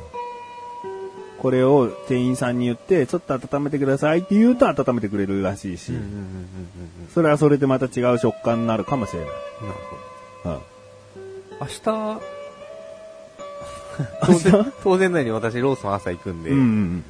[1.38, 5.92] これを店員さんに言って、ちょっと温めてくださいって言うと温めてくれるらしいし、
[7.12, 9.28] それはそれでまた違う食感になるかもしれない。
[9.62, 9.68] うん。
[9.68, 9.80] なる
[10.42, 10.54] ほど。
[10.54, 10.60] うん
[11.60, 12.20] 明日、
[14.24, 17.04] 当然、当然のように私ローソン朝行くんで、うんうん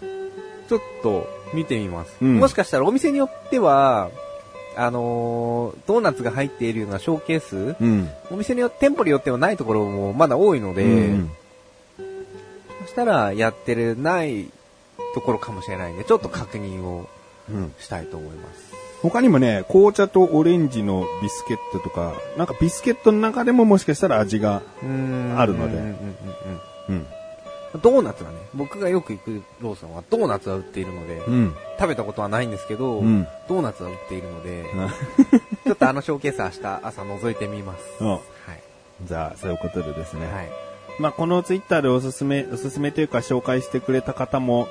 [0.68, 2.16] ちょっと見てみます。
[2.22, 4.10] うんもしかしたらお店によっては、
[4.76, 7.74] あのードーナツが入っているようなショーケース、うん。
[7.80, 8.10] うん。
[8.30, 11.30] お店によって、店舗によってはないところもまだ多いので、うん
[12.82, 14.48] そしたらやってるない
[15.14, 17.08] ところかもしれないんで、ちょっと確認を
[17.50, 18.70] うんしたいと思います。
[19.02, 24.62] 他にもね、紅茶とオレンジのビスケットとか、なんかビスケットの中でももしかしたら味が、
[25.36, 25.94] あるので
[26.88, 27.04] うんうんうんうん。
[27.04, 27.06] うん
[27.82, 31.54] ドーナツはね、僕がよく行くローソンはドーナツは売っているので、うん。
[31.78, 34.64] 食べたことはないんですけど、うんドーナツは売っているので、
[35.64, 37.84] ちょっとあのショーケース明日朝覗いてみます。
[38.00, 38.20] うんはい。
[39.04, 40.26] じゃあ、そういうことでですね。
[40.26, 40.48] はい。
[40.98, 44.68] まあ、このツイッターでおすすめ、おすすめというか紹介してくれた方も、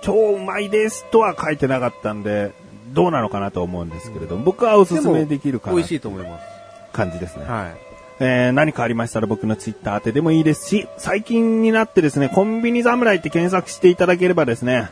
[0.00, 2.52] 超うまいですとは書いてなかったんで、
[2.92, 6.44] どうなのかなと思うんですけれども、僕はおすすめできるかな美味しいと思います。
[6.92, 7.44] 感じですね。
[7.44, 7.85] はい。
[8.18, 14.90] えー何かありましたら僕のツイッター宛てでもいいですし、最近になってですね、コンビニ侍って検索していただければですね、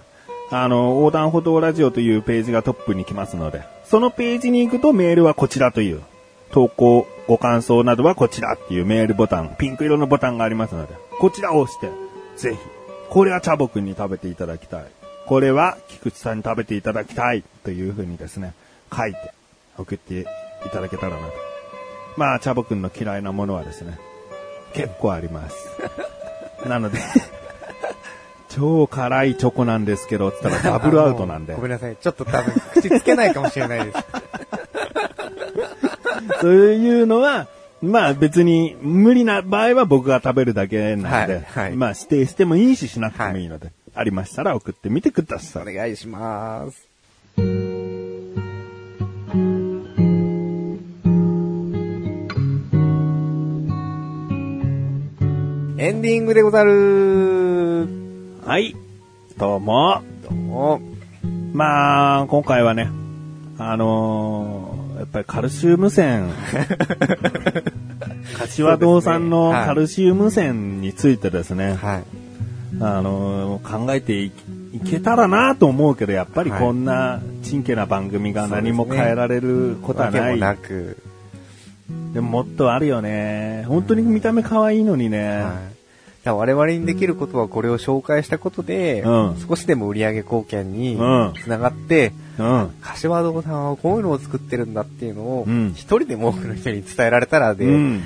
[0.50, 6.02] あの、横断歩道ラジオというページがトップに来ますので、そのページに行くとメールはこちらという、
[6.52, 11.90] 投稿、ご感想などはこちらっていうメールボタン、ピンク色のボタンがありますので、こちらを押して、
[12.36, 12.58] ぜひ、
[13.08, 14.84] これはチャボくんに食べていただきたい。
[15.26, 18.52] これは菊池さんに食べていただきたいというふうにですね、
[18.94, 19.32] 書いて
[19.78, 20.24] 送ってい
[20.70, 21.53] ただけたらなと。
[22.16, 23.98] まあ、チャボくんの嫌いなものはですね、
[24.74, 25.56] 結構あります。
[26.68, 26.98] なので、
[28.48, 31.62] 超辛いチョコなんですけど、つったらダブルアウトなんでご。
[31.62, 31.96] めんなさい。
[31.96, 33.98] ちょっと多分口つけないかもしれないです。
[36.40, 37.48] そういうのは、
[37.82, 45.74] まあ別に無理な場合は僕が食べるだけなので、はいはいまあ指定してもいいししなくてもいいので、ありましたら送ってみてくださおい。
[45.74, 47.63] 願いします。
[55.76, 57.88] エンディングでござる。
[58.46, 58.76] はい。
[59.36, 60.02] どうも。
[60.22, 60.80] どうも。
[61.52, 62.88] まあ、今回はね、
[63.58, 66.30] あのーやっぱりカルシウム線、
[68.38, 72.04] 柏堂さんのカルシウム線についてですね、はい。
[72.80, 74.30] あのー考えてい
[74.72, 80.20] いけたらなと思うけど、やっぱりはいこんなちんけな番組が何も変えられることはない。
[80.20, 80.96] わけもなく。
[82.14, 83.64] でももっとあるよね。
[83.66, 85.42] 本当に見た目可愛いのにね。
[85.42, 86.30] はい。
[86.30, 92.70] 我々にできることはこれを紹介したことで、うん少しでも売上貢献にうんつながって、うん。
[92.80, 98.04] 柏堂さんはこういうのを作ってるんだっていうのを、うん一人でも多くの人に伝えられたらで、うん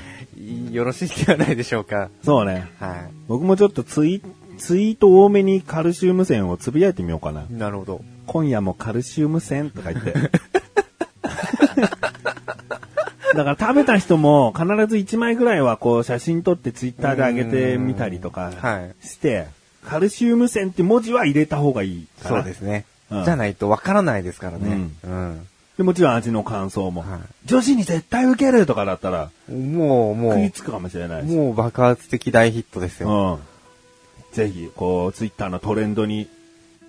[0.73, 2.09] よろしいんではないでしょうか。
[2.25, 2.67] そうね。
[2.81, 4.23] は僕もちょっとツイ
[4.57, 7.43] ツイート多めにカルシウム線をつぶやいてみようかな。
[7.43, 7.53] い。
[7.53, 8.01] なるほど。
[8.27, 10.15] 今夜もカルシウム線とか言って。
[13.39, 19.47] だから食べた人も必ず1枚ぐらいはこう写真撮ってツイッターで上げてみたりとかはいして、
[19.85, 22.85] カルシウム線って文字は入れた方がいいかなそうですね。
[23.13, 24.91] うんじゃないとわからないですからね。
[25.05, 25.47] うん。
[25.77, 31.35] でもちろん味の感想も、はい女子に絶対受けるとかだったらもう、も食いつくかもしれなう、いし。
[31.35, 33.41] もう爆発的大ヒットですよ。
[33.41, 34.35] うん。
[34.35, 36.29] ぜひ、こう、ツイッターのトレンドに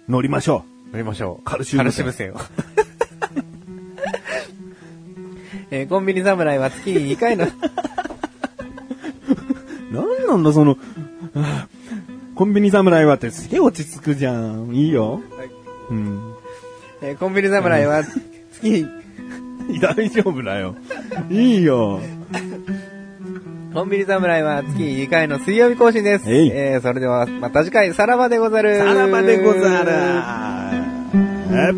[0.09, 1.43] 乗りましょ乗りましょう。
[1.43, 2.88] カルシウム線カルシウム線を。
[5.71, 7.49] えーコンビニ侍は月に2回の、う。
[9.93, 10.77] なんなんだ、その、
[11.35, 11.67] あ
[12.35, 14.69] コンビニ侍はってすげえ落ち着くじゃん。
[14.73, 15.21] いいよ。
[15.89, 16.33] うん。
[17.01, 18.87] えーコンビニ侍は月に、
[19.81, 20.75] 大丈夫だよ。
[21.29, 21.99] いいよ。
[23.73, 26.25] コンビニ侍は月に2回の水曜日更新です。
[26.27, 28.79] えーそれではまた次回、さらばでござる。
[28.79, 29.91] さらばでござる。
[31.51, 31.71] え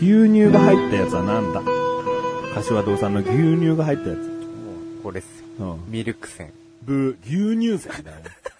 [0.00, 1.77] 牛乳が入ったやつはなんだ？
[2.62, 4.18] 柏堂さんの牛乳が入ったやつ。
[4.18, 5.74] もうこれですよ。
[5.74, 5.92] うん。
[5.92, 6.52] ミルク線。
[6.82, 8.16] ブ、牛乳線だよ。